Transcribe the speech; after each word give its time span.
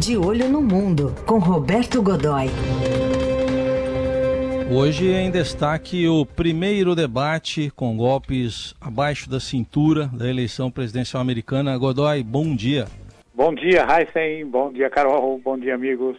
De 0.00 0.16
Olho 0.16 0.48
no 0.48 0.62
Mundo, 0.62 1.14
com 1.26 1.38
Roberto 1.38 2.00
Godoy. 2.00 2.46
Hoje 4.74 5.10
em 5.10 5.30
destaque 5.30 6.08
o 6.08 6.24
primeiro 6.24 6.94
debate 6.94 7.70
com 7.76 7.94
golpes 7.98 8.74
abaixo 8.80 9.28
da 9.28 9.38
cintura 9.38 10.06
da 10.06 10.26
eleição 10.26 10.70
presidencial 10.70 11.20
americana. 11.20 11.76
Godoy, 11.76 12.22
bom 12.22 12.56
dia. 12.56 12.86
Bom 13.34 13.54
dia, 13.54 13.86
Heisen. 13.86 14.46
Bom 14.46 14.72
dia, 14.72 14.88
Carol. 14.88 15.38
Bom 15.44 15.58
dia, 15.58 15.74
amigos. 15.74 16.16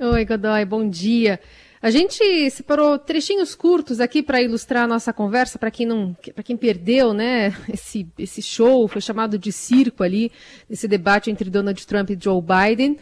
Oi, 0.00 0.24
Godoy. 0.24 0.64
Bom 0.64 0.88
dia. 0.88 1.38
A 1.82 1.90
gente 1.90 2.50
separou 2.50 2.98
trechinhos 2.98 3.54
curtos 3.54 4.00
aqui 4.00 4.22
para 4.22 4.42
ilustrar 4.42 4.84
a 4.84 4.86
nossa 4.86 5.14
conversa, 5.14 5.58
para 5.58 5.70
quem 5.70 5.86
não, 5.86 6.14
para 6.34 6.42
quem 6.42 6.54
perdeu, 6.54 7.14
né, 7.14 7.56
esse, 7.72 8.06
esse 8.18 8.42
show, 8.42 8.86
foi 8.86 9.00
chamado 9.00 9.38
de 9.38 9.50
circo 9.50 10.02
ali, 10.02 10.30
esse 10.68 10.86
debate 10.86 11.30
entre 11.30 11.48
Donald 11.48 11.86
Trump 11.86 12.10
e 12.10 12.18
Joe 12.20 12.42
Biden. 12.42 12.98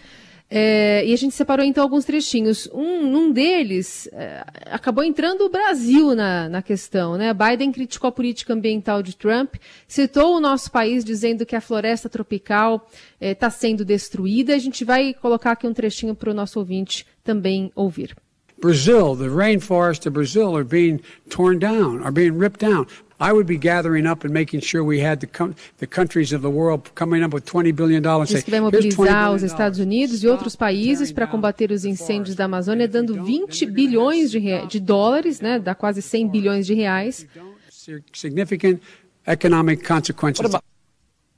É, 0.50 1.04
e 1.04 1.12
a 1.12 1.16
gente 1.16 1.34
separou 1.34 1.66
então 1.66 1.82
alguns 1.82 2.04
trechinhos. 2.04 2.68
Um, 2.72 3.16
um 3.16 3.32
deles 3.32 4.08
é, 4.12 4.44
acabou 4.66 5.02
entrando 5.02 5.42
o 5.42 5.50
Brasil 5.50 6.14
na, 6.14 6.48
na 6.48 6.62
questão. 6.62 7.18
Né? 7.18 7.34
Biden 7.34 7.72
criticou 7.72 8.08
a 8.08 8.12
política 8.12 8.54
ambiental 8.54 9.02
de 9.02 9.14
Trump, 9.14 9.56
citou 9.88 10.36
o 10.36 10.40
nosso 10.40 10.70
país 10.70 11.04
dizendo 11.04 11.44
que 11.44 11.56
a 11.56 11.60
floresta 11.60 12.08
tropical 12.08 12.88
está 13.20 13.48
é, 13.48 13.50
sendo 13.50 13.84
destruída. 13.84 14.54
A 14.54 14.58
gente 14.58 14.84
vai 14.84 15.12
colocar 15.12 15.50
aqui 15.50 15.66
um 15.66 15.74
trechinho 15.74 16.14
para 16.14 16.30
o 16.30 16.34
nosso 16.34 16.60
ouvinte 16.60 17.04
também 17.24 17.70
ouvir. 17.74 18.16
Brazil, 18.60 19.14
the 19.14 19.26
rainforests 19.28 20.06
of 20.06 20.14
Brazil 20.14 20.56
are 20.56 20.64
being 20.64 21.00
torn 21.30 21.58
down, 21.58 22.02
are 22.02 22.12
being 22.12 22.38
ripped 22.38 22.60
down. 22.60 22.86
I 23.20 23.32
would 23.32 23.46
be 23.46 23.56
gathering 23.56 24.06
up 24.06 24.24
and 24.24 24.32
making 24.32 24.60
sure 24.60 24.84
we 24.84 25.00
had 25.00 25.20
the, 25.20 25.54
the 25.78 25.86
countries 25.88 26.32
of 26.32 26.40
the 26.40 26.50
world 26.50 26.94
coming 26.94 27.24
up 27.24 27.34
with 27.34 27.44
20 27.44 27.72
billion 27.72 28.00
dollars. 28.00 28.30
Que 28.30 28.50
vai 28.50 28.60
mobilizar 28.60 29.32
os 29.32 29.42
Estados 29.42 29.80
Unidos 29.80 30.22
e 30.22 30.28
outros 30.28 30.54
países 30.54 31.10
para 31.10 31.26
combater 31.26 31.72
os 31.72 31.84
incêndios 31.84 32.36
da 32.36 32.44
Amazônia, 32.44 32.86
dando 32.86 33.24
20 33.24 33.66
bilhões 33.66 34.30
de, 34.30 34.40
de 34.68 34.78
dólares, 34.78 35.40
né, 35.40 35.58
dá 35.58 35.74
quase 35.74 36.00
100 36.00 36.28
bilhões 36.28 36.66
de 36.66 36.74
reais. 36.74 37.26
Significant 38.12 38.80
economic 39.26 39.84
consequences 39.84 40.40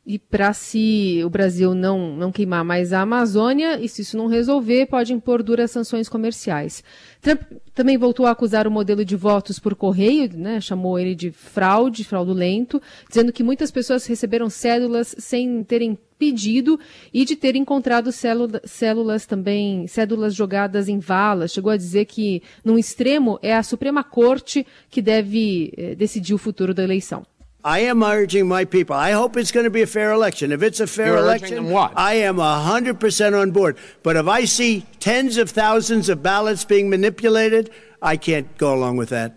e 0.04 0.18
para 0.18 0.52
se 0.52 1.20
o 1.24 1.30
Brasil 1.30 1.74
não, 1.74 2.16
não 2.16 2.32
queimar 2.32 2.64
mais 2.64 2.92
a 2.92 3.02
Amazônia, 3.02 3.78
e 3.80 3.88
se 3.88 4.02
isso 4.02 4.16
não 4.16 4.26
resolver, 4.26 4.86
pode 4.86 5.12
impor 5.12 5.42
duras 5.42 5.70
sanções 5.70 6.08
comerciais. 6.08 6.82
Trump 7.20 7.42
também 7.74 7.98
voltou 7.98 8.26
a 8.26 8.30
acusar 8.30 8.66
o 8.66 8.70
modelo 8.70 9.04
de 9.04 9.14
votos 9.14 9.58
por 9.58 9.74
correio, 9.74 10.30
né, 10.36 10.60
chamou 10.60 10.98
ele 10.98 11.14
de 11.14 11.30
fraude, 11.30 12.02
fraudulento, 12.02 12.80
dizendo 13.08 13.32
que 13.32 13.42
muitas 13.42 13.70
pessoas 13.70 14.06
receberam 14.06 14.48
cédulas 14.48 15.14
sem 15.18 15.62
terem 15.62 15.98
pedido 16.18 16.78
e 17.14 17.24
de 17.24 17.36
ter 17.36 17.56
encontrado 17.56 18.12
célula, 18.12 18.60
células 18.64 19.26
também, 19.26 19.86
cédulas 19.86 20.34
jogadas 20.34 20.88
em 20.88 20.98
valas. 20.98 21.52
Chegou 21.52 21.72
a 21.72 21.76
dizer 21.76 22.04
que, 22.04 22.42
num 22.62 22.78
extremo, 22.78 23.38
é 23.42 23.54
a 23.54 23.62
Suprema 23.62 24.04
Corte 24.04 24.66
que 24.90 25.00
deve 25.00 25.72
eh, 25.76 25.94
decidir 25.94 26.34
o 26.34 26.38
futuro 26.38 26.74
da 26.74 26.84
eleição. 26.84 27.24
I 27.64 27.80
am 27.80 28.02
urging 28.02 28.48
my 28.48 28.64
people. 28.64 28.96
I 28.96 29.10
hope 29.12 29.36
it's 29.36 29.52
going 29.52 29.64
to 29.64 29.70
be 29.70 29.82
a 29.82 29.86
fair 29.86 30.12
election. 30.12 30.50
If 30.50 30.62
it's 30.62 30.80
a 30.80 30.86
fair 30.86 31.08
You're 31.08 31.18
election, 31.18 31.66
I 31.94 32.14
am 32.14 32.36
100% 32.36 33.40
on 33.40 33.50
board. 33.50 33.76
But 34.02 34.16
if 34.16 34.26
I 34.26 34.46
see 34.46 34.86
tens 34.98 35.36
of 35.36 35.50
thousands 35.50 36.08
of 36.08 36.22
ballots 36.22 36.64
being 36.64 36.88
manipulated, 36.88 37.70
I 38.00 38.16
can't 38.16 38.56
go 38.56 38.72
along 38.72 38.96
with 38.96 39.10
that. 39.10 39.36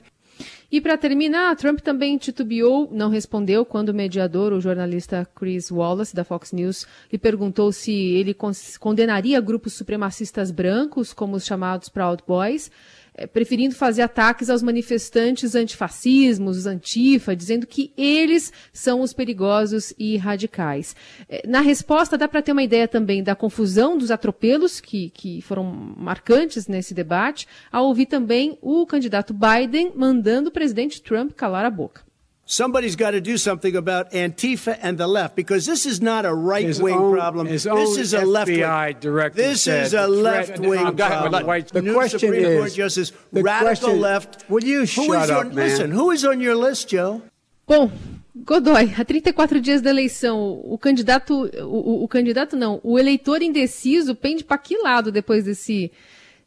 E 0.72 0.82
para 0.82 0.98
terminar, 0.98 1.56
Trump 1.56 1.82
também 1.82 2.18
titubeou, 2.18 2.90
não 2.92 3.08
respondeu 3.08 3.64
quando 3.64 3.90
o 3.90 3.94
mediador, 3.94 4.52
o 4.52 4.60
jornalista 4.60 5.28
Chris 5.36 5.70
Wallace, 5.70 6.16
da 6.16 6.24
Fox 6.24 6.52
News, 6.52 6.88
lhe 7.12 7.20
perguntou 7.20 7.72
se 7.72 7.92
ele 7.92 8.36
condenaria 8.80 9.40
grupos 9.40 9.74
supremacistas 9.74 10.50
brancos, 10.50 11.14
como 11.14 11.36
os 11.36 11.46
chamados 11.46 11.90
Proud 11.90 12.24
Boys. 12.28 12.72
É, 13.16 13.28
preferindo 13.28 13.76
fazer 13.76 14.02
ataques 14.02 14.50
aos 14.50 14.64
manifestantes 14.64 15.54
antifascismos, 15.54 16.58
os 16.58 16.66
antifa, 16.66 17.36
dizendo 17.36 17.68
que 17.68 17.94
eles 17.96 18.52
são 18.72 19.02
os 19.02 19.14
perigosos 19.14 19.94
e 20.00 20.18
radicais. 20.18 20.96
É, 21.30 21.48
na 21.48 21.62
resposta, 21.62 22.18
dá 22.18 22.28
para 22.28 22.42
ter 22.42 22.52
uma 22.52 22.64
ideia 22.64 22.88
também 22.88 23.24
da 23.24 23.36
confusão 23.36 23.98
dos 23.98 24.10
atropelos 24.10 24.82
que, 24.82 25.10
que 25.12 25.42
foram 25.42 25.64
marcantes 25.64 26.68
nesse 26.68 26.94
debate, 26.94 27.48
ao 27.72 27.86
ouvir 27.86 28.08
também 28.08 28.58
o 28.62 28.86
candidato 28.86 29.34
Biden 29.34 29.92
mandando 29.96 30.50
o 30.50 30.52
presidente 30.52 31.02
Trump 31.02 31.34
calar 31.34 31.66
a 31.66 31.70
boca. 31.70 32.13
Somebody's 32.46 32.98
got 32.98 33.12
to 33.12 33.22
do 33.22 33.38
something 33.38 33.74
about 33.74 34.12
Antifa 34.12 34.78
and 34.82 34.98
the 34.98 35.08
left 35.08 35.34
because 35.34 35.66
this 35.66 35.86
is 35.86 36.02
not 36.02 36.26
a 36.26 36.34
right 36.34 36.78
wing 36.78 37.12
problem. 37.14 37.48
This 37.48 37.66
is 37.66 38.14
a 38.14 38.26
left 38.26 38.50
wing. 38.50 39.32
This 39.34 39.66
is 39.66 39.94
a 39.94 40.08
left 40.08 40.60
wing 40.60 40.96
problem. 40.98 41.66
The 41.72 41.82
New 41.82 41.94
question 41.94 42.20
Supreme 42.20 42.44
is, 42.44 42.60
Court 42.60 42.74
Justice, 42.74 43.12
the 43.32 43.44
radical 43.44 43.90
question, 43.90 44.02
left. 44.02 44.50
Will 44.50 44.64
you 44.64 44.80
who 44.80 44.86
shut 44.86 45.24
is 45.24 45.30
up, 45.30 45.40
on, 45.40 45.56
man? 45.56 45.68
Listen, 45.68 45.92
who 45.92 46.12
is 46.12 46.26
on 46.26 46.42
your 46.42 46.56
list, 46.56 46.90
Joe? 46.90 47.22
Bom, 47.66 47.90
Godoy, 48.36 48.92
há 48.98 49.06
34 49.06 49.62
dias 49.62 49.82
da 49.82 49.92
eleição, 49.92 50.60
o 50.66 50.78
candidato, 50.78 51.50
o, 51.62 52.04
o 52.04 52.08
candidato 52.10 52.58
não, 52.58 52.82
o 52.84 53.00
eleitor 53.00 53.42
indeciso 53.42 54.16
pende 54.16 54.44
para 54.44 54.58
que 54.58 54.78
lado 54.80 55.14
depois 55.14 55.46
desse, 55.46 55.90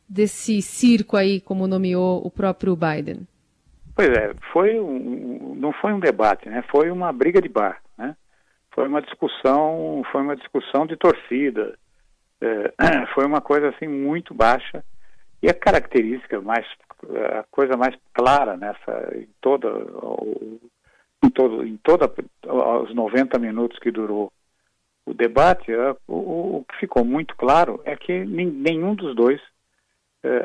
desse 0.07 0.61
circo 0.61 1.17
aí, 1.17 1.41
como 1.41 1.67
nomeou 1.67 2.21
o 2.23 2.31
próprio 2.31 2.77
Biden? 2.77 3.27
Pois 3.97 4.11
é, 4.11 4.35
foi 4.53 4.79
um, 4.79 5.55
não 5.55 5.73
foi 5.73 5.95
um 5.95 5.99
debate, 5.99 6.51
né? 6.51 6.63
Foi 6.71 6.91
uma 6.91 7.11
briga 7.15 7.41
de 7.41 7.49
bar, 7.49 7.81
né? 7.97 8.15
Foi 8.71 8.87
uma 8.87 9.01
discussão, 9.01 10.03
foi 10.13 10.21
uma 10.21 10.37
discussão 10.37 10.87
de 10.87 10.97
torcida. 10.99 11.79
É, 12.39 12.75
foi 13.15 13.25
uma 13.25 13.41
coisa 13.41 13.71
assim 13.71 13.89
muito 13.89 14.35
baixa 14.35 14.85
e 15.43 15.49
a 15.49 15.55
característica 15.55 16.39
mais, 16.43 16.67
a 17.39 17.45
coisa 17.51 17.75
mais 17.75 17.97
clara 18.13 18.55
nessa 18.55 19.17
em 19.17 19.29
toda, 19.41 19.69
em 21.25 21.31
todo, 21.31 21.67
em 21.67 21.77
toda 21.79 22.13
os 22.83 22.95
90 22.95 23.39
minutos 23.39 23.79
que 23.79 23.91
durou 23.91 24.31
o 25.07 25.15
debate, 25.15 25.73
o, 26.07 26.59
o 26.59 26.65
que 26.69 26.81
ficou 26.81 27.03
muito 27.03 27.35
claro 27.35 27.81
é 27.87 27.97
que 27.97 28.27
nenhum 28.27 28.95
dos 28.95 29.17
dois 29.17 29.41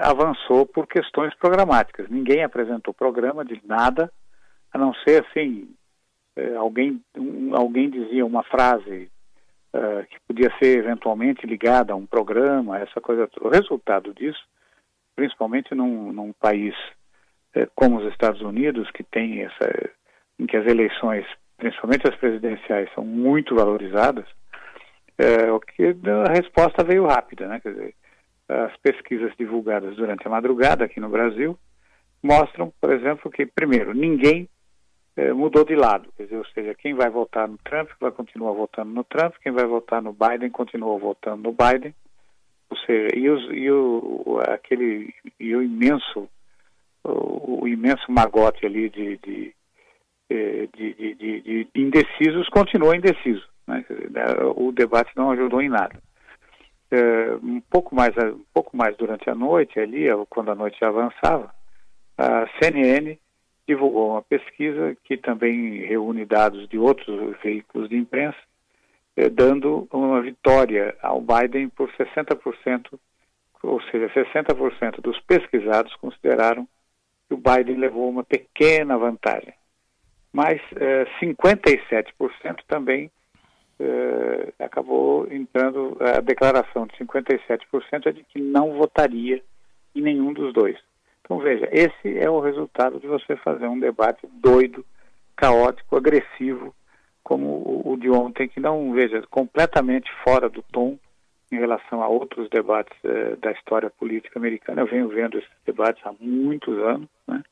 avançou 0.02 0.66
por 0.66 0.88
questões 0.88 1.34
programáticas. 1.36 2.10
Ninguém 2.10 2.44
apresentou 2.44 2.94
programa 2.94 3.44
de 3.44 3.62
nada, 3.66 4.12
a 4.74 4.78
não 4.78 4.94
ser 4.94 5.26
assim, 5.26 5.68
eh, 6.36 6.56
alguém, 6.56 7.02
um, 7.18 7.56
alguém 7.56 7.90
dizia 7.90 8.26
uma 8.26 8.44
frase 8.44 9.10
eh, 9.74 10.06
que 10.10 10.18
podia 10.28 10.52
ser 10.58 10.80
eventualmente 10.80 11.46
ligada 11.46 11.94
a 11.94 11.96
um 11.96 12.06
programa, 12.06 12.80
essa 12.80 13.02
coisa. 13.02 13.30
O 13.42 13.50
resultado 13.50 14.14
disso, 14.14 14.42
principalmente 15.16 15.76
num, 15.76 16.12
num 16.14 16.34
país 16.34 16.74
eh, 17.54 17.68
como 17.76 18.00
os 18.00 18.12
Estados 18.12 18.42
Unidos, 18.42 18.90
que 18.92 19.04
tem 19.04 19.42
essa, 19.42 19.92
em 20.40 20.46
que 20.46 20.56
as 20.56 20.66
eleições, 20.66 21.26
principalmente 21.58 22.08
as 22.08 22.16
presidenciais, 22.16 22.90
são 22.94 23.06
muito 23.06 23.56
valorizadas, 23.56 24.26
o 25.54 25.60
que 25.60 25.84
a 25.84 26.32
resposta 26.32 26.84
veio 26.84 27.06
rápida, 27.06 27.48
né? 27.48 27.60
Quer 27.60 27.74
dizer, 27.74 27.96
as 28.52 28.76
pesquisas 28.78 29.32
divulgadas 29.38 29.96
durante 29.96 30.28
a 30.28 30.30
madrugada 30.30 30.84
aqui 30.84 31.00
no 31.00 31.10
Brasil 31.10 31.58
mostram, 32.22 32.72
por 32.80 32.92
exemplo, 32.92 33.32
que, 33.32 33.46
primeiro, 33.46 33.94
ninguém 33.94 34.48
eh, 35.16 35.34
mudou 35.34 35.66
de 35.66 35.76
lado. 35.76 36.12
Quer 36.18 36.24
dizer, 36.24 36.38
ou 36.38 36.46
seja, 36.48 36.76
quem 36.76 36.94
vai 36.94 37.10
votar 37.10 37.48
no 37.48 37.58
Trump 37.58 37.90
vai 38.00 38.12
continuar 38.12 38.52
votando 38.52 38.92
no 38.92 39.04
Trump, 39.04 39.36
quem 39.42 39.52
vai 39.52 39.66
votar 39.66 40.02
no 40.02 40.14
Biden 40.14 40.50
continua 40.50 41.00
votando 41.00 41.44
no 41.44 41.52
Biden. 41.52 41.96
Ou 42.70 42.78
seja, 42.78 43.08
e, 43.16 43.30
os, 43.30 43.44
e 43.52 43.72
o, 43.72 44.40
aquele, 44.48 45.14
e 45.40 45.56
o 45.56 45.64
imenso, 45.64 46.30
o, 47.04 47.64
o 47.64 47.68
imenso 47.68 48.10
magote 48.12 48.66
ali 48.66 48.90
de, 48.90 49.18
de, 49.18 49.54
de, 50.30 51.16
de, 51.16 51.68
de 51.74 51.82
indecisos 51.82 52.48
continua 52.50 52.96
indeciso. 52.96 53.46
Né? 53.68 53.84
O 54.56 54.72
debate 54.72 55.12
não 55.16 55.32
ajudou 55.32 55.62
em 55.62 55.70
nada. 55.70 56.02
Uh, 56.92 57.40
um 57.42 57.62
pouco 57.62 57.96
mais 57.96 58.14
um 58.18 58.44
pouco 58.54 58.76
mais 58.76 58.98
durante 58.98 59.30
a 59.30 59.34
noite 59.34 59.80
ali 59.80 60.08
quando 60.30 60.52
a 60.52 60.56
noite 60.56 60.84
avançava 60.84 61.50
a 62.18 62.46
CNN 62.60 63.18
divulgou 63.66 64.12
uma 64.12 64.22
pesquisa 64.22 64.98
que 65.06 65.16
também 65.16 65.86
reúne 65.86 66.26
dados 66.26 66.68
de 66.68 66.78
outros 66.78 67.38
veículos 67.42 67.88
de 67.88 67.96
imprensa 67.96 68.38
eh, 69.16 69.30
dando 69.30 69.88
uma 69.92 70.22
vitória 70.22 70.96
ao 71.02 71.22
Biden 71.22 71.70
por 71.70 71.90
60% 71.94 73.00
ou 73.64 73.82
seja 73.84 74.10
60% 74.10 75.02
dos 75.02 75.20
pesquisados 75.22 75.96
consideraram 75.96 76.68
que 77.28 77.34
o 77.34 77.38
Biden 77.38 77.78
levou 77.78 78.10
uma 78.10 78.24
pequena 78.24 78.98
vantagem. 78.98 79.54
Mas 80.34 80.60
eh, 80.76 81.06
57% 81.22 82.14
também 82.68 83.12
Uh, 83.82 84.54
entrando 85.30 85.98
a 86.00 86.20
declaração 86.22 86.88
de 86.88 86.96
57% 86.98 88.06
é 88.06 88.12
de 88.12 88.24
que 88.24 88.40
não 88.40 88.74
votaria 88.74 89.42
em 89.96 90.02
nenhum 90.02 90.34
dos 90.34 90.54
dois. 90.54 90.78
Então 91.22 91.40
veja, 91.40 91.68
esse 91.72 92.18
é 92.18 92.30
o 92.30 92.40
resultado 92.40 93.00
de 93.00 93.08
você 93.08 93.36
fazer 93.38 93.68
um 93.68 93.80
debate 93.80 94.28
doido, 94.34 94.86
caótico, 95.36 95.96
agressivo, 95.96 96.74
como 97.24 97.48
o, 97.48 97.94
o 97.94 97.98
de 97.98 98.10
ontem, 98.10 98.48
que 98.48 98.60
não 98.60 98.92
veja 98.92 99.22
completamente 99.30 100.12
fora 100.24 100.50
do 100.50 100.62
tom 100.72 100.98
em 101.52 101.58
relação 101.58 102.02
a 102.02 102.08
outros 102.08 102.50
debates 102.50 102.98
eh, 103.04 103.36
da 103.42 103.52
história 103.52 103.90
política 103.90 104.40
americana. 104.40 104.82
Eu 104.82 104.88
venho 104.88 105.10
vendo 105.10 105.38
esses 105.38 105.50
debates 105.66 106.02
há 106.06 106.14
muitos 106.20 106.78
anos, 106.80 107.10
né? 107.28 107.44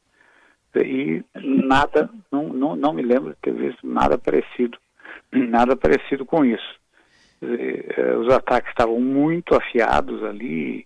E 0.76 1.24
nada, 1.36 2.10
não, 2.32 2.50
não, 2.50 2.76
não 2.76 2.94
me 2.94 3.02
lembro 3.02 3.32
de 3.32 3.40
ter 3.42 3.54
visto 3.54 3.86
nada 3.86 4.18
parecido, 4.18 4.78
nada 5.32 5.76
parecido 5.76 6.26
com 6.26 6.46
isso. 6.46 6.79
Eh, 7.42 8.16
os 8.18 8.34
ataques 8.34 8.70
estavam 8.70 9.00
muito 9.00 9.56
afiados 9.56 10.24
ali, 10.24 10.86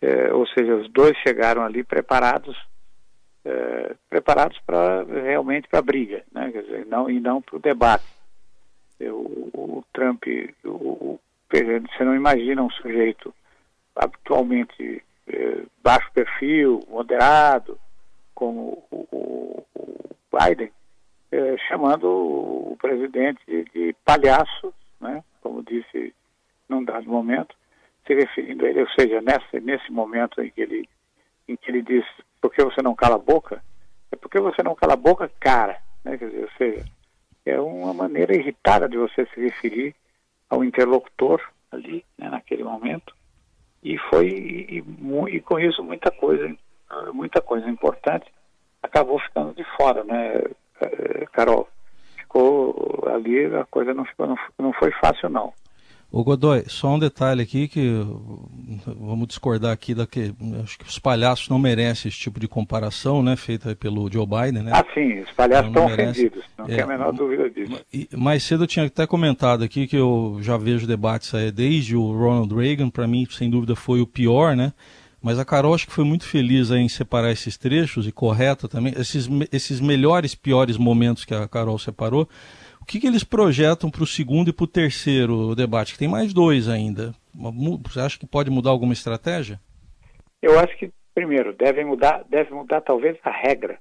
eh, 0.00 0.32
ou 0.32 0.46
seja, 0.46 0.76
os 0.76 0.88
dois 0.90 1.16
chegaram 1.18 1.62
ali 1.62 1.82
preparados, 1.82 2.56
eh, 3.44 3.94
preparados 4.08 4.58
para 4.66 5.02
realmente 5.04 5.68
para 5.68 5.80
a 5.80 5.82
briga, 5.82 6.22
né? 6.32 6.50
Quer 6.52 6.62
dizer, 6.62 6.86
não, 6.86 7.10
e 7.10 7.18
não 7.20 7.42
para 7.42 7.56
o 7.56 7.60
debate. 7.60 8.04
O, 9.02 9.82
Trump, 9.94 10.24
o, 10.64 11.18
você 11.50 12.04
não 12.04 12.14
imagina 12.14 12.62
um 12.62 12.70
sujeito 12.70 13.34
habitualmente 13.96 15.02
eh, 15.26 15.62
baixo 15.82 16.10
perfil, 16.12 16.80
moderado, 16.88 17.78
como 18.34 18.84
o, 18.90 19.64
o, 19.74 20.16
Biden, 20.32 20.70
eh, 21.32 21.56
chamando 21.68 22.04
o 22.04 22.76
presidente 22.80 23.40
de, 23.46 23.64
de 23.64 23.96
palhaço, 24.04 24.72
disse 25.80 26.14
num 26.68 26.84
dado 26.84 27.08
momento, 27.08 27.54
se 28.06 28.14
referindo 28.14 28.64
a 28.64 28.68
ele, 28.68 28.80
ou 28.80 28.88
seja, 28.90 29.20
nessa, 29.20 29.60
nesse 29.60 29.90
momento 29.90 30.40
em 30.40 30.50
que 30.50 30.60
ele 30.60 30.88
em 31.48 31.56
que 31.56 31.70
ele 31.70 31.82
diz 31.82 32.04
por 32.40 32.52
que 32.52 32.62
você 32.62 32.80
não 32.80 32.94
cala 32.94 33.16
a 33.16 33.18
boca, 33.18 33.62
é 34.12 34.16
porque 34.16 34.38
você 34.38 34.62
não 34.62 34.74
cala 34.74 34.94
a 34.94 34.96
boca, 34.96 35.30
cara, 35.40 35.80
né, 36.04 36.16
quer 36.16 36.26
dizer, 36.30 36.42
ou 36.44 36.50
seja, 36.56 36.84
é 37.44 37.60
uma 37.60 37.92
maneira 37.92 38.36
irritada 38.36 38.88
de 38.88 38.96
você 38.96 39.26
se 39.26 39.40
referir 39.40 39.94
ao 40.48 40.62
interlocutor 40.62 41.42
ali, 41.72 42.04
né, 42.16 42.30
naquele 42.30 42.62
momento, 42.62 43.12
e 43.82 43.98
foi, 43.98 44.28
e, 44.28 44.84
e, 45.28 45.40
com 45.40 45.58
isso 45.58 45.82
muita 45.82 46.10
coisa, 46.12 46.56
muita 47.12 47.40
coisa 47.40 47.68
importante 47.68 48.30
acabou 48.82 49.18
ficando 49.18 49.54
de 49.54 49.64
fora, 49.76 50.04
né, 50.04 50.42
eh, 50.80 51.26
Carol? 51.32 51.68
Ficou 52.16 53.04
ali, 53.12 53.46
a 53.46 53.64
coisa 53.64 53.92
não, 53.92 54.04
ficou, 54.04 54.26
não, 54.26 54.36
não 54.58 54.72
foi 54.72 54.90
fácil 54.92 55.28
não. 55.28 55.52
O 56.12 56.24
Godoy, 56.24 56.64
só 56.66 56.94
um 56.94 56.98
detalhe 56.98 57.40
aqui 57.40 57.68
que 57.68 58.04
vamos 58.84 59.28
discordar 59.28 59.70
aqui 59.70 59.94
da 59.94 60.08
que 60.08 60.34
acho 60.62 60.76
que 60.76 60.84
os 60.84 60.98
palhaços 60.98 61.48
não 61.48 61.58
merecem 61.58 62.08
esse 62.08 62.18
tipo 62.18 62.40
de 62.40 62.48
comparação, 62.48 63.22
né, 63.22 63.36
feita 63.36 63.76
pelo 63.76 64.10
Joe 64.12 64.26
Biden, 64.26 64.64
né? 64.64 64.72
Ah, 64.74 64.84
sim, 64.92 65.20
os 65.20 65.30
palhaços 65.30 65.68
estão 65.68 65.86
ofendidos, 65.86 66.44
não 66.58 66.64
é, 66.64 66.68
tem 66.68 66.80
a 66.80 66.86
menor 66.86 67.12
dúvida 67.12 67.48
disso. 67.48 67.80
Mais 68.16 68.42
cedo 68.42 68.64
eu 68.64 68.66
tinha 68.66 68.86
até 68.86 69.06
comentado 69.06 69.62
aqui 69.62 69.86
que 69.86 69.96
eu 69.96 70.38
já 70.40 70.56
vejo 70.56 70.84
debates 70.84 71.32
aí 71.32 71.52
desde 71.52 71.94
o 71.94 72.12
Ronald 72.12 72.52
Reagan, 72.52 72.90
para 72.90 73.06
mim, 73.06 73.24
sem 73.30 73.48
dúvida, 73.48 73.76
foi 73.76 74.00
o 74.00 74.06
pior, 74.06 74.56
né? 74.56 74.72
Mas 75.22 75.38
a 75.38 75.44
Carol 75.44 75.74
acho 75.74 75.86
que 75.86 75.92
foi 75.92 76.04
muito 76.04 76.24
feliz 76.24 76.70
em 76.70 76.88
separar 76.88 77.30
esses 77.30 77.56
trechos 77.56 78.06
e 78.08 78.10
correta 78.10 78.66
também, 78.66 78.94
esses, 78.96 79.28
esses 79.52 79.78
melhores, 79.78 80.34
piores 80.34 80.76
momentos 80.76 81.24
que 81.24 81.34
a 81.34 81.46
Carol 81.46 81.78
separou 81.78 82.28
que, 82.90 82.98
que 82.98 83.06
eles 83.06 83.22
projetam 83.22 83.88
para 83.88 84.02
o 84.02 84.06
segundo 84.06 84.50
e 84.50 84.52
para 84.52 84.64
o 84.64 84.66
terceiro 84.66 85.54
debate? 85.54 85.92
Que 85.92 85.98
tem 86.00 86.08
mais 86.08 86.34
dois 86.34 86.68
ainda. 86.68 87.14
Você 87.84 88.00
acha 88.00 88.18
que 88.18 88.26
pode 88.26 88.50
mudar 88.50 88.70
alguma 88.70 88.92
estratégia? 88.92 89.60
Eu 90.42 90.58
acho 90.58 90.76
que, 90.76 90.90
primeiro, 91.14 91.52
deve 91.52 91.84
mudar, 91.84 92.24
deve 92.28 92.52
mudar 92.52 92.80
talvez 92.80 93.16
a 93.22 93.30
regra. 93.30 93.78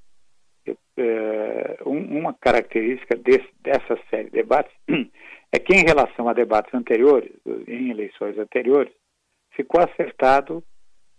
É, 0.96 1.80
uma 1.86 2.36
característica 2.36 3.16
desse, 3.16 3.50
dessa 3.64 3.98
série 4.12 4.26
de 4.26 4.32
debates 4.32 4.72
é 5.52 5.58
que, 5.58 5.74
em 5.74 5.84
relação 5.84 6.30
a 6.30 6.34
debates 6.34 6.72
anteriores, 6.72 7.32
em 7.68 7.90
eleições 7.90 8.38
anteriores, 8.38 8.94
ficou 9.56 9.82
acertado 9.82 10.64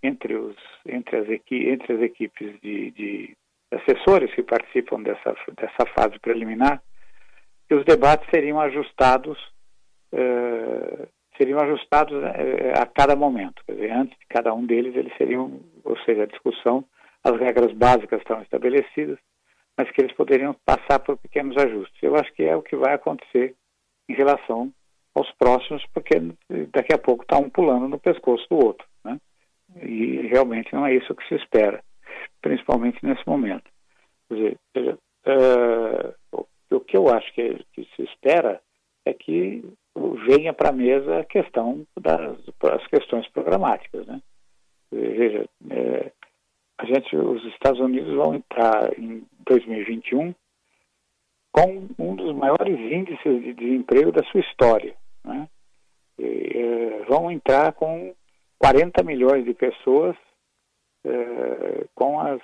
entre, 0.01 0.37
os, 0.37 0.55
entre, 0.87 1.17
as, 1.17 1.29
equi, 1.29 1.69
entre 1.69 1.95
as 1.95 2.03
equipes 2.03 2.55
de, 2.61 2.93
de 2.93 3.37
assessores 3.73 4.33
que 4.33 4.45
participam 4.45 5.03
dessa, 5.03 5.35
dessa 5.57 5.87
fase 5.93 6.21
preliminar 6.21 6.81
que 7.71 7.75
os 7.77 7.85
debates 7.85 8.29
seriam 8.35 8.61
ajustados 8.61 9.39
uh, 10.13 11.07
seriam 11.39 11.61
ajustados 11.61 12.13
uh, 12.13 12.83
a 12.83 12.85
cada 12.85 13.15
momento. 13.15 13.63
Dizer, 13.69 13.93
antes 13.93 14.19
de 14.19 14.27
cada 14.29 14.53
um 14.53 14.67
deles, 14.67 14.97
eles 14.97 15.17
seriam, 15.17 15.61
ou 15.85 15.97
seja, 15.99 16.25
a 16.25 16.27
discussão, 16.27 16.85
as 17.23 17.39
regras 17.39 17.73
básicas 17.73 18.19
estão 18.19 18.43
estabelecidas, 18.43 19.19
mas 19.79 19.89
que 19.93 20.01
eles 20.01 20.13
poderiam 20.17 20.53
passar 20.65 20.99
por 20.99 21.17
pequenos 21.19 21.57
ajustes. 21.57 22.03
Eu 22.03 22.17
acho 22.17 22.33
que 22.33 22.43
é 22.43 22.57
o 22.57 22.63
que 22.63 22.75
vai 22.75 22.93
acontecer 22.93 23.55
em 24.09 24.15
relação 24.15 24.73
aos 25.15 25.31
próximos, 25.39 25.85
porque 25.95 26.21
daqui 26.73 26.93
a 26.93 26.99
pouco 26.99 27.23
está 27.23 27.39
um 27.39 27.49
pulando 27.49 27.87
no 27.87 28.01
pescoço 28.01 28.45
do 28.51 28.57
outro, 28.57 28.85
né? 29.05 29.17
E 29.81 30.27
realmente 30.27 30.75
não 30.75 30.85
é 30.85 30.93
isso 30.93 31.15
que 31.15 31.29
se 31.29 31.37
espera, 31.37 31.81
principalmente 32.43 32.99
nesse 33.05 33.23
momento. 33.29 33.71
Quer 34.29 34.35
dizer, 34.75 34.99
uh, 35.27 36.20
o 36.71 36.81
que 36.81 36.97
eu 36.97 37.09
acho 37.09 37.33
que, 37.35 37.65
que 37.73 37.89
se 37.97 38.03
espera 38.03 38.61
é 39.05 39.13
que 39.13 39.65
venha 40.27 40.53
para 40.53 40.71
a 40.71 40.73
mesa 40.73 41.21
a 41.21 41.25
questão 41.25 41.87
das 41.99 42.37
as 42.63 42.87
questões 42.87 43.27
programáticas, 43.29 44.07
né? 44.07 44.21
Veja, 44.93 45.49
é, 45.71 46.13
a 46.79 46.85
gente, 46.85 47.17
os 47.17 47.45
Estados 47.47 47.81
Unidos 47.81 48.15
vão 48.15 48.35
entrar 48.35 48.99
em 48.99 49.25
2021 49.47 50.35
com 51.53 51.89
um 51.99 52.15
dos 52.15 52.35
maiores 52.35 52.79
índices 52.79 53.43
de 53.43 53.55
desemprego 53.55 54.13
da 54.13 54.23
sua 54.25 54.41
história, 54.41 54.95
né? 55.25 55.49
E, 56.19 56.25
é, 56.25 57.05
vão 57.05 57.31
entrar 57.31 57.73
com 57.73 58.15
40 58.59 59.03
milhões 59.03 59.45
de 59.45 59.55
pessoas 59.55 60.17
é, 61.05 61.87
com 61.95 62.21
as, 62.21 62.41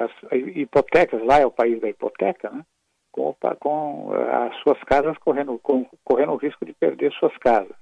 as 0.00 0.10
hipotecas, 0.56 1.22
lá 1.24 1.38
é 1.38 1.46
o 1.46 1.50
país 1.50 1.80
da 1.80 1.88
hipoteca, 1.88 2.50
né? 2.50 2.64
Com, 3.12 3.36
com 3.60 4.10
eh, 4.14 4.46
as 4.48 4.56
suas 4.62 4.82
casas 4.84 5.16
correndo, 5.18 5.58
com, 5.58 5.86
correndo 6.02 6.32
o 6.32 6.36
risco 6.36 6.64
de 6.64 6.72
perder 6.72 7.12
suas 7.12 7.36
casas. 7.36 7.76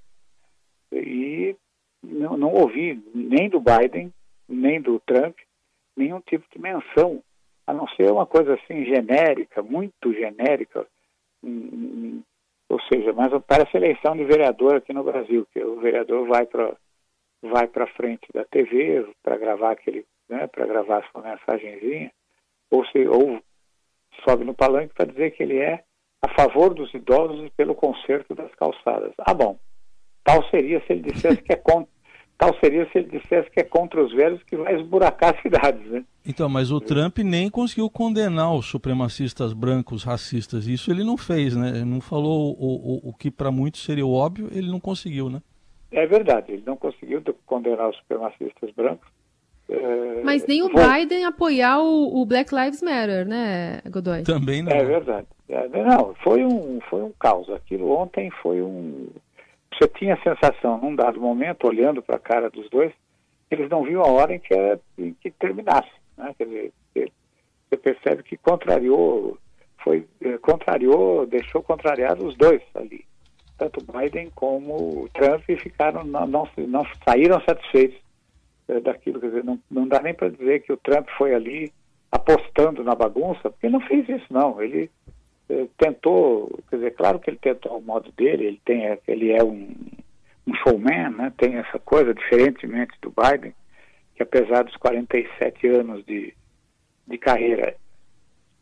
E 0.93 1.57
não, 2.03 2.37
não 2.37 2.53
ouvi 2.53 3.03
nem 3.15 3.49
do 3.49 3.61
Biden, 3.61 4.13
nem 4.49 4.81
do 4.81 4.99
Trump, 5.01 5.37
nenhum 5.97 6.21
tipo 6.21 6.45
de 6.53 6.61
menção, 6.61 7.23
a 7.67 7.73
não 7.73 7.87
ser 7.89 8.11
uma 8.11 8.27
coisa 8.27 8.55
assim 8.55 8.85
genérica, 8.85 9.63
muito 9.63 10.13
genérica, 10.13 10.87
hum, 11.43 12.23
ou 12.69 12.81
seja, 12.83 13.13
mas 13.13 13.33
parece 13.47 13.77
eleição 13.77 14.17
de 14.17 14.25
vereador 14.25 14.77
aqui 14.77 14.93
no 14.93 15.05
Brasil, 15.05 15.47
que 15.53 15.63
o 15.63 15.81
vereador 15.81 16.27
vai 16.27 16.47
para 16.47 16.77
vai 17.43 17.67
para 17.67 17.87
frente 17.87 18.27
da 18.35 18.45
TV 18.45 19.07
para 19.23 19.39
gravar 19.39 19.73
aquele, 19.73 20.05
né, 20.29 20.47
para 20.47 20.67
gravar 20.67 21.09
sua 21.11 21.23
mensagenzinha, 21.23 22.13
ou 22.71 22.85
se 22.87 23.07
ou 23.09 23.41
sobe 24.25 24.45
no 24.45 24.55
palanque 24.55 24.95
para 24.95 25.11
dizer 25.11 25.31
que 25.33 25.43
ele 25.43 25.59
é 25.59 25.83
a 26.23 26.29
favor 26.35 26.75
dos 26.75 26.93
idosos 26.93 27.47
e 27.47 27.51
pelo 27.51 27.75
conserto 27.75 28.35
das 28.35 28.55
calçadas. 28.55 29.13
Ah, 29.19 29.35
bom. 29.35 29.59
Tal 30.23 30.45
seria 30.51 30.81
se 30.87 30.93
ele 30.93 31.11
dissesse 31.11 31.43
que 31.43 31.53
é 31.53 31.57
contra. 31.57 31.89
Tal 32.37 32.57
seria 32.59 32.89
se 32.91 32.97
ele 32.97 33.19
dissesse 33.19 33.51
que 33.51 33.61
é 33.61 33.63
contra 33.63 34.03
os 34.03 34.15
velhos 34.15 34.43
que 34.45 34.57
vai 34.57 34.75
esburacar 34.75 35.35
as 35.35 35.43
cidades, 35.43 35.85
né? 35.91 36.03
Então, 36.27 36.49
mas 36.49 36.71
o 36.71 36.81
Trump 36.81 37.19
nem 37.19 37.51
conseguiu 37.51 37.91
condenar 37.91 38.55
os 38.55 38.65
supremacistas 38.65 39.53
brancos 39.53 40.05
racistas. 40.05 40.67
Isso 40.67 40.91
ele 40.91 41.05
não 41.05 41.19
fez, 41.19 41.55
né? 41.55 41.69
Ele 41.69 41.85
não 41.85 42.01
falou 42.01 42.57
o, 42.59 43.09
o, 43.09 43.11
o 43.11 43.13
que 43.13 43.31
para 43.31 43.51
muitos 43.51 43.85
seria 43.85 44.07
óbvio, 44.07 44.49
ele 44.53 44.71
não 44.71 44.81
conseguiu, 44.81 45.29
né? 45.29 45.43
É 45.91 46.07
verdade, 46.07 46.53
ele 46.53 46.63
não 46.65 46.77
conseguiu 46.77 47.23
condenar 47.45 47.91
os 47.91 47.97
supremacistas 47.99 48.71
brancos. 48.75 49.07
É, 49.71 50.23
Mas 50.25 50.45
nem 50.47 50.63
o 50.63 50.69
Biden 50.69 51.25
apoiar 51.25 51.79
o, 51.81 52.21
o, 52.21 52.27
Black 52.27 52.53
Lives 52.53 52.83
Matter, 52.83 53.25
né, 53.25 53.81
Godoy? 53.89 54.25
Também 54.25 54.63
não. 54.63 54.73
É 54.73 54.85
verdade. 54.85 55.29
É, 55.49 55.69
não, 55.69 56.13
foi 56.17 56.45
um, 56.45 56.81
foi 56.91 57.03
um 57.03 57.13
caos. 57.13 57.49
Aquilo 57.51 57.89
ontem 57.93 58.31
foi 58.43 58.61
um. 58.61 59.09
Você 59.73 59.87
tinha 59.89 60.15
a 60.15 60.23
sensação, 60.23 60.79
num 60.79 60.97
dado 60.97 61.21
momento, 61.21 61.69
olhando 61.69 62.03
para 62.03 62.17
a 62.17 62.21
cara 62.21 62.51
dos 62.51 62.69
dois, 62.69 62.93
eles 63.49 63.71
não 63.71 63.85
viam 63.85 64.03
a 64.03 64.09
hora 64.09 64.35
em 64.35 64.41
que, 64.41 64.53
era, 64.53 64.81
em 64.99 65.15
que 65.15 65.31
terminasse. 65.31 65.91
Né? 66.19 66.35
Quer 66.37 66.45
dizer, 66.47 66.73
você 67.71 67.77
percebe 67.77 68.23
que 68.25 68.37
contrariou, 68.37 69.39
foi, 69.85 70.05
eh, 70.21 70.37
contrariou, 70.39 71.27
deixou 71.27 71.63
contrariado 71.63 72.27
os 72.27 72.37
dois 72.37 72.61
ali. 72.75 73.05
Tanto 73.57 73.85
Biden 73.93 74.31
como 74.35 75.05
o 75.05 75.09
Trump 75.15 75.45
ficaram, 75.63 76.03
não, 76.03 76.27
não, 76.27 76.49
não 76.57 76.85
saíram 77.07 77.41
satisfeitos 77.43 77.99
é, 78.71 78.81
daquilo. 78.81 79.21
Quer 79.21 79.29
dizer, 79.29 79.45
não, 79.45 79.59
não 79.71 79.87
dá 79.87 80.01
nem 80.01 80.15
para 80.15 80.31
dizer 80.31 80.63
que 80.63 80.73
o 80.73 80.77
Trump 80.77 81.09
foi 81.19 81.35
ali 81.35 81.73
apostando 82.11 82.83
na 82.85 82.95
bagunça, 82.95 83.51
porque 83.51 83.67
ele 83.67 83.75
não 83.75 83.81
fez 83.81 84.09
isso, 84.09 84.27
não. 84.31 84.61
Ele 84.63 84.91
é, 85.49 85.67
tentou, 85.77 86.59
quer 86.69 86.77
dizer, 86.77 86.91
claro 86.93 87.19
que 87.19 87.31
ele 87.31 87.39
tentou 87.39 87.73
ao 87.73 87.81
modo 87.81 88.11
dele, 88.13 88.47
ele, 88.47 88.61
tem, 88.65 88.99
ele 89.07 89.33
é 89.33 89.43
um, 89.43 89.75
um 90.47 90.55
showman, 90.55 91.11
né? 91.11 91.33
tem 91.37 91.57
essa 91.57 91.79
coisa, 91.79 92.15
diferentemente 92.15 92.93
do 93.01 93.13
Biden, 93.13 93.55
que 94.15 94.23
apesar 94.23 94.63
dos 94.65 94.77
47 94.77 95.67
anos 95.69 96.05
de, 96.05 96.35
de 97.07 97.19
carreira, 97.19 97.77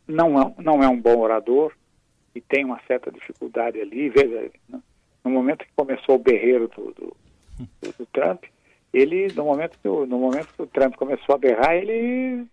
não 0.07 0.41
é, 0.41 0.53
não 0.57 0.83
é 0.83 0.87
um 0.87 0.99
bom 0.99 1.19
orador 1.19 1.73
e 2.33 2.41
tem 2.41 2.65
uma 2.65 2.79
certa 2.87 3.11
dificuldade 3.11 3.79
ali. 3.79 4.09
Veja, 4.09 4.51
no 5.23 5.31
momento 5.31 5.65
que 5.65 5.71
começou 5.75 6.15
o 6.15 6.19
berreiro 6.19 6.67
do, 6.69 6.91
do 6.93 7.17
do 7.97 8.05
Trump, 8.07 8.43
ele, 8.93 9.27
no 9.33 9.45
momento, 9.45 9.77
que 9.79 9.87
o, 9.87 10.05
no 10.05 10.17
momento 10.19 10.53
que 10.53 10.61
o 10.61 10.67
Trump 10.67 10.95
começou 10.95 11.35
a 11.35 11.37
berrar, 11.37 11.75
ele, 11.75 12.45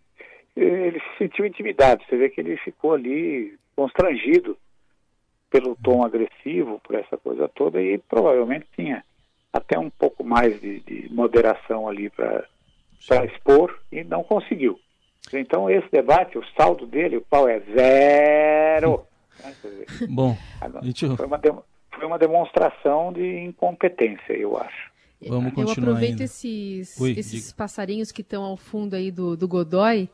ele 0.55 1.00
se 1.00 1.19
sentiu 1.19 1.47
intimidado. 1.47 2.02
Você 2.05 2.16
vê 2.16 2.28
que 2.28 2.40
ele 2.40 2.57
ficou 2.59 2.95
ali 2.95 3.59
constrangido 3.75 4.57
pelo 5.50 5.76
tom 5.76 6.05
agressivo, 6.05 6.81
por 6.81 6.95
essa 6.95 7.16
coisa 7.16 7.49
toda, 7.49 7.81
e 7.81 7.99
provavelmente 7.99 8.66
tinha 8.75 9.05
até 9.52 9.78
um 9.78 9.88
pouco 9.88 10.23
mais 10.23 10.61
de, 10.61 10.81
de 10.81 11.12
moderação 11.12 11.88
ali 11.88 12.11
para 12.11 12.45
expor 13.25 13.78
e 13.90 14.05
não 14.05 14.23
conseguiu. 14.23 14.78
Então 15.33 15.69
esse 15.71 15.90
debate, 15.90 16.38
o 16.38 16.45
saldo 16.57 16.87
dele, 16.87 17.16
o 17.16 17.23
pau 17.23 17.49
é 17.49 17.61
zero. 17.61 19.05
Bom, 20.09 20.37
foi, 21.16 21.26
uma 21.26 21.38
foi 21.90 22.07
uma 22.07 22.19
demonstração 22.19 23.12
de 23.12 23.38
incompetência, 23.38 24.33
eu 24.33 24.57
acho. 24.59 24.95
Vamos 25.26 25.54
continuar. 25.54 25.76
Eu 25.76 25.94
aproveito 25.94 26.20
esses, 26.20 27.00
Oi, 27.00 27.14
esses 27.16 27.52
passarinhos 27.52 28.12
que 28.12 28.20
estão 28.20 28.42
ao 28.42 28.56
fundo 28.56 28.94
aí 28.94 29.11
do, 29.11 29.37
do 29.37 29.49
Godoy 29.49 30.08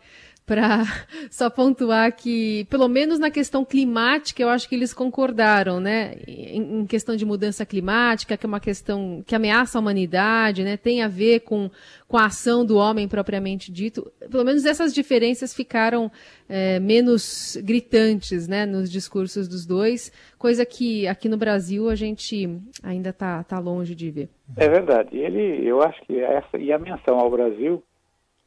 para 0.47 0.83
só 1.31 1.49
pontuar 1.49 2.15
que, 2.15 2.67
pelo 2.69 2.89
menos 2.89 3.19
na 3.19 3.31
questão 3.31 3.65
climática, 3.65 4.43
eu 4.43 4.49
acho 4.49 4.69
que 4.69 4.75
eles 4.75 4.93
concordaram, 4.93 5.81
né? 5.81 6.17
Em, 6.27 6.81
em, 6.81 6.87
questão 6.87 7.17
de 7.17 7.25
mudança 7.25 7.65
climática, 7.65 8.37
que 8.37 8.45
é 8.45 8.49
uma 8.49 8.61
questão 8.61 9.23
que 9.27 9.35
ameaça 9.35 9.79
a 9.79 9.81
humanidade, 9.81 10.65
né? 10.65 10.77
Tem 10.77 11.03
a 11.03 11.09
ver 11.09 11.41
com, 11.41 11.71
com 12.09 12.17
a 12.17 12.27
ação 12.27 12.65
do 12.65 12.77
homem 12.77 13.09
propriamente 13.09 13.71
dito. 13.73 14.11
Pelo 14.31 14.45
menos 14.45 14.65
essas 14.65 14.93
diferenças 14.93 15.55
ficaram 15.55 16.11
é, 16.49 16.79
menos 16.81 17.57
gritantes, 17.63 18.49
né? 18.49 18.67
Nos 18.67 18.91
discursos 18.91 19.49
dos 19.49 19.65
dois, 19.65 20.13
coisa 20.39 20.67
que 20.67 21.07
aqui 21.07 21.29
no 21.29 21.37
Brasil 21.37 21.89
a 21.89 21.95
gente 21.95 22.49
ainda 22.83 23.11
está 23.11 23.43
tá 23.45 23.59
longe 23.59 23.95
de 23.95 24.11
ver. 24.11 24.29
É 24.57 24.69
verdade. 24.69 25.17
Ele, 25.17 25.67
eu 25.67 25.83
acho 25.83 26.01
que 26.03 26.19
essa 26.19 26.59
e 26.59 26.73
a 26.73 26.79
menção 26.79 27.19
ao 27.19 27.31
Brasil 27.31 27.83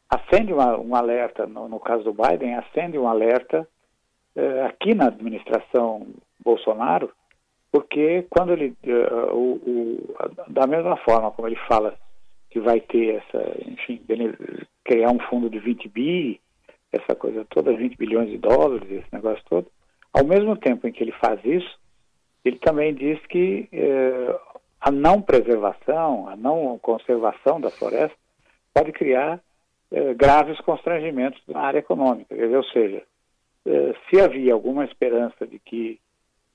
acende 0.10 0.54
uma, 0.54 0.78
um 0.78 0.96
alerta, 0.96 1.46
no, 1.46 1.68
no, 1.68 1.80
caso 1.80 2.04
do 2.04 2.14
Biden, 2.14 2.56
acende 2.56 2.98
um 2.98 3.08
alerta 3.08 3.68
eh, 4.36 4.66
aqui 4.66 4.94
na 4.94 5.08
administração 5.08 6.08
Bolsonaro, 6.44 7.12
porque 7.72 8.26
quando 8.30 8.54
ele, 8.54 8.76
uh, 8.86 9.34
o, 9.34 9.56
o, 9.66 10.16
da 10.48 10.66
mesma 10.66 10.96
forma 10.98 11.32
como 11.32 11.48
ele 11.48 11.58
fala 11.68 11.98
que 12.50 12.60
vai 12.60 12.80
ter 12.80 13.16
essa, 13.16 13.58
enfim, 13.68 14.02
criar 14.84 15.12
um 15.12 15.20
fundo 15.20 15.50
de 15.50 15.60
20 15.60 15.90
bi, 15.90 16.40
essa 16.92 17.16
coisa 17.16 17.46
toda, 17.50 17.76
20 17.76 17.98
bilhões 17.98 18.30
de 18.30 18.38
dólares, 18.38 18.90
esse 18.90 19.08
negócio 19.12 19.44
todo, 19.50 19.68
ao 20.14 20.24
mesmo 20.24 20.56
tempo 20.56 20.88
em 20.88 20.92
que 20.94 21.04
ele 21.04 21.12
faz 21.14 21.44
isso, 21.44 21.78
ele 22.46 22.58
também 22.60 22.94
diz 22.94 23.20
que 23.26 23.68
eh, 23.74 24.40
a 24.80 24.92
não 24.92 25.22
preservação, 25.22 26.30
a 26.30 26.36
não 26.36 26.80
conservação 26.80 27.60
da 27.60 27.70
floresta 27.70 28.16
pode 28.74 28.92
criar 28.94 29.42
eh, 29.92 30.14
graves 30.14 30.60
constrangimentos 30.62 31.42
na 31.48 31.62
área 31.62 31.80
econômica. 31.80 32.36
Ou 32.36 32.64
seja, 32.66 33.04
eh, 33.66 33.96
se 34.10 34.20
havia 34.20 34.54
alguma 34.54 34.86
esperança 34.86 35.46
de 35.46 35.60
que 35.60 36.00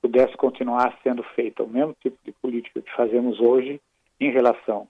pudesse 0.00 0.37
continuar 0.37 0.99
sendo 1.02 1.22
feita 1.22 1.62
o 1.62 1.68
mesmo 1.68 1.94
tipo 2.00 2.16
de 2.25 2.32
política 2.32 2.80
que 2.80 2.92
fazemos 2.94 3.38
hoje 3.40 3.80
em 4.18 4.30
relação 4.30 4.88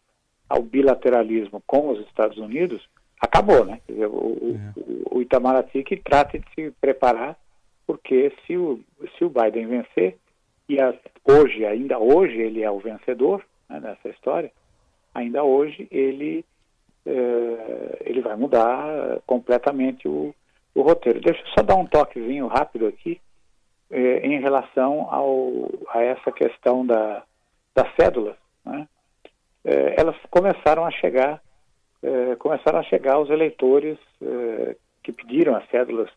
ao 0.49 0.63
bilateralismo 0.63 1.63
com 1.67 1.91
os 1.91 2.01
Estados 2.07 2.39
Unidos, 2.39 2.89
acabou, 3.21 3.65
né? 3.65 3.81
Dizer, 3.89 4.07
o, 4.07 4.57
é. 4.57 5.15
o, 5.15 5.21
Itamaraty 5.21 5.85
que 5.85 5.97
trate 5.97 6.39
de 6.39 6.47
se 6.55 6.71
preparar, 6.81 7.39
porque 7.87 8.33
se 8.47 8.57
o, 8.57 8.81
se 9.17 9.25
o 9.25 9.31
Biden 9.31 9.67
vencer, 9.67 10.17
e 10.69 10.81
a, 10.81 10.95
hoje, 11.25 11.65
ainda 11.65 11.99
hoje, 11.99 12.37
ele 12.41 12.63
é 12.63 12.71
o 12.71 12.79
vencedor 12.79 13.45
né, 13.69 13.81
nessa 13.81 14.09
história, 14.09 14.51
ainda 15.15 15.45
hoje 15.45 15.87
ele 15.91 16.45
vai 18.31 18.37
mudar 18.37 19.21
completamente 19.27 20.07
o, 20.07 20.35
o, 20.75 20.83
roteiro. 20.83 21.21
Deixa 21.21 21.41
eu 21.41 21.47
só 21.49 21.63
dar 21.63 21.75
um 21.75 21.87
toquezinho 21.87 22.47
rápido 22.47 22.87
aqui 22.87 23.21
é, 23.91 24.27
em 24.27 24.41
relação 24.41 25.09
ao, 25.11 25.69
a 25.89 26.03
essa 26.03 26.31
questão 26.31 26.87
da, 26.87 27.23
das 27.75 27.93
cédulas. 27.97 28.37
Né? 28.65 28.87
É, 29.65 30.01
elas 30.01 30.17
começaram 30.31 30.85
a 30.85 30.91
chegar, 30.91 31.43
é, 32.03 32.37
começaram 32.37 32.79
a 32.79 32.85
chegar 32.85 33.19
os 33.19 33.31
eleitores 33.31 33.99
que 35.03 35.13
pediram 35.13 35.57
as 35.57 35.67
cédulas, 35.71 36.11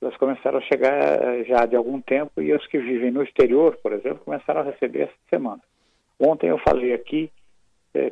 elas 0.00 0.16
começaram 0.16 0.58
a 0.58 0.62
chegar 0.62 1.44
já 1.44 1.66
de 1.66 1.76
algum 1.76 2.00
tempo 2.00 2.40
e 2.40 2.54
os 2.54 2.66
que 2.66 2.78
vivem 2.78 3.10
no 3.10 3.22
exterior, 3.22 3.76
por 3.82 3.92
exemplo, 3.92 4.24
começaram 4.24 4.62
a 4.62 4.64
receber 4.64 5.02
essa 5.02 5.14
semana. 5.28 5.60
Ontem 6.18 6.48
eu 6.48 6.58
falei 6.58 6.94
aqui 6.94 7.30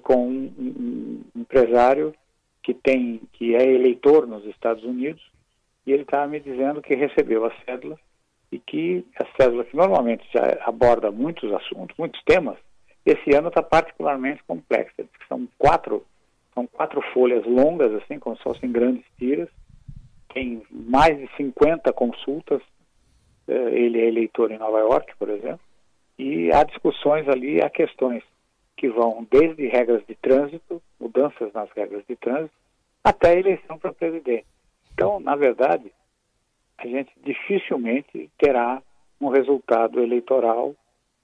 com 0.03 0.29
um, 0.29 0.53
um, 0.59 1.23
empresário 1.35 2.15
que 2.63 2.75
tem 2.75 3.21
que 3.33 3.55
é 3.55 3.63
eleitor 3.63 4.27
nos 4.27 4.45
Estados 4.47 4.85
Unidos 4.85 5.23
e 5.87 5.93
ele 5.93 6.03
estava 6.03 6.27
me 6.27 6.39
dizendo 6.41 6.81
que 6.81 6.95
recebeu 6.95 7.45
a 7.45 7.53
cédula 7.65 7.99
e 8.51 8.59
que 8.59 9.05
a 9.17 9.27
cédula 9.37 9.65
que 9.65 9.77
normalmente 9.77 10.25
já 10.33 10.59
aborda 10.67 11.11
muitos 11.11 11.53
assuntos, 11.53 11.97
muitos 11.99 12.23
temas, 12.25 12.57
esse 13.05 13.35
ano 13.35 13.49
está 13.49 13.63
particularmente 13.63 14.45
complexa. 14.45 15.05
São 15.29 15.49
quatro 15.59 16.05
são 16.55 16.67
quatro 16.67 17.01
folhas 17.15 17.45
longas 17.47 17.93
assim, 17.95 18.19
como 18.19 18.37
se 18.37 18.43
fossem 18.43 18.71
grandes 18.71 19.05
tiras. 19.19 19.49
Tem 20.35 20.63
mais 20.71 21.19
de 21.19 21.29
50 21.37 21.93
consultas. 21.95 22.61
É, 23.49 23.55
ele 23.55 23.99
é 23.99 24.07
eleitor 24.07 24.53
em 24.53 24.59
Nova 24.59 24.79
York, 24.81 25.15
por 25.19 25.29
exemplo, 25.31 25.61
e 26.19 26.53
há 26.53 26.63
discussões 26.63 27.29
ali, 27.29 27.61
há 27.61 27.69
questões 27.69 28.23
que 28.83 28.89
vão 28.89 29.25
desde 29.31 29.69
regras 29.69 30.03
de 30.09 30.17
trânsito, 30.17 30.83
mudanças 30.99 31.53
nas 31.53 31.71
regras 31.71 32.03
de 32.09 32.17
trânsito, 32.17 32.51
até 33.05 33.29
a 33.29 33.39
eleição 33.39 33.79
para 33.79 33.93
presidente. 33.93 34.45
Então, 34.93 35.21
na 35.21 35.37
verdade, 35.37 35.93
a 36.77 36.85
gente 36.85 37.13
dificilmente 37.25 38.29
terá 38.37 38.83
um 39.21 39.29
resultado 39.29 40.01
eleitoral, 40.01 40.75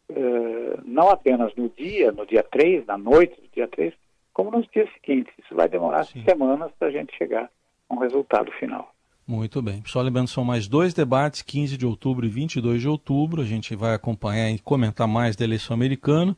eh, 0.08 0.78
não 0.84 1.10
apenas 1.10 1.52
no 1.56 1.68
dia, 1.68 2.12
no 2.12 2.24
dia 2.24 2.44
3, 2.44 2.86
na 2.86 2.96
noite 2.96 3.34
do 3.40 3.48
dia 3.52 3.66
3, 3.66 3.92
como 4.32 4.52
nos 4.52 4.68
dias 4.68 4.88
seguintes. 4.92 5.34
Isso 5.36 5.56
vai 5.56 5.68
demorar 5.68 6.04
Sim. 6.04 6.22
semanas 6.22 6.70
para 6.78 6.86
a 6.86 6.92
gente 6.92 7.12
chegar 7.16 7.50
a 7.88 7.94
um 7.94 7.98
resultado 7.98 8.52
final. 8.52 8.94
Muito 9.26 9.60
bem. 9.60 9.82
Só 9.84 10.00
lembrando, 10.00 10.28
são 10.28 10.44
mais 10.44 10.68
dois 10.68 10.94
debates, 10.94 11.42
15 11.42 11.76
de 11.76 11.84
outubro 11.84 12.24
e 12.24 12.28
22 12.28 12.80
de 12.80 12.88
outubro. 12.88 13.42
A 13.42 13.44
gente 13.44 13.74
vai 13.74 13.94
acompanhar 13.94 14.48
e 14.48 14.60
comentar 14.60 15.08
mais 15.08 15.34
da 15.34 15.44
eleição 15.44 15.74
americana. 15.74 16.36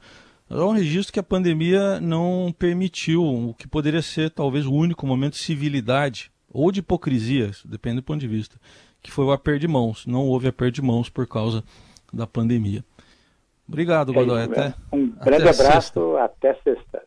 É 0.51 0.65
um 0.65 0.73
registro 0.73 1.13
que 1.13 1.21
a 1.21 1.23
pandemia 1.23 2.01
não 2.01 2.53
permitiu, 2.59 3.23
o 3.23 3.55
que 3.55 3.69
poderia 3.69 4.03
ser 4.03 4.31
talvez 4.31 4.67
o 4.67 4.73
único 4.73 5.07
momento 5.07 5.35
de 5.35 5.39
civilidade 5.39 6.33
ou 6.53 6.73
de 6.73 6.81
hipocrisia, 6.81 7.53
depende 7.65 7.97
do 7.97 8.03
ponto 8.03 8.19
de 8.19 8.27
vista, 8.27 8.57
que 9.01 9.13
foi 9.13 9.25
o 9.25 9.31
aperto 9.31 9.61
de 9.61 9.69
mãos. 9.69 10.05
Não 10.07 10.27
houve 10.27 10.49
aperto 10.49 10.75
de 10.75 10.83
mãos 10.83 11.09
por 11.09 11.25
causa 11.29 11.63
da 12.13 12.27
pandemia. 12.27 12.85
Obrigado, 13.69 14.13
Godoy. 14.13 14.41
É 14.41 14.45
até, 14.45 14.75
um 14.93 15.07
grande 15.11 15.49
até 15.49 15.63
abraço, 15.63 15.93
sexta. 15.93 16.25
até 16.25 16.55
sexta. 16.65 17.03